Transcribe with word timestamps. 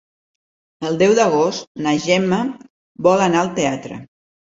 El 0.91 0.97
deu 1.01 1.13
d'agost 1.19 1.69
na 1.89 1.95
Gemma 2.09 2.43
vol 3.11 3.27
anar 3.31 3.45
al 3.47 3.57
teatre. 3.63 4.05